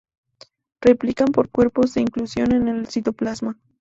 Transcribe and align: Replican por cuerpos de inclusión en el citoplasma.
Replican 0.81 1.27
por 1.27 1.51
cuerpos 1.51 1.93
de 1.93 2.01
inclusión 2.01 2.53
en 2.53 2.67
el 2.69 2.87
citoplasma. 2.87 3.59